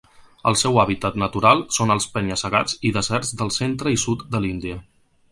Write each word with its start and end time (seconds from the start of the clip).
El 0.51 0.55
seu 0.59 0.77
hàbitat 0.83 1.17
natural 1.23 1.59
són 1.75 1.93
els 1.95 2.07
penya-segats 2.15 2.75
i 2.91 2.93
deserts 2.95 3.33
del 3.43 3.53
centre 3.59 3.93
i 3.97 3.99
sud 4.05 4.25
de 4.37 4.41
l'Índia. 4.47 4.79